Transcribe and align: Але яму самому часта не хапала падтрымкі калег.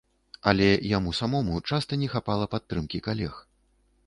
Але 0.51 0.69
яму 0.97 1.13
самому 1.19 1.59
часта 1.69 2.01
не 2.05 2.09
хапала 2.15 2.49
падтрымкі 2.55 3.05
калег. 3.11 3.33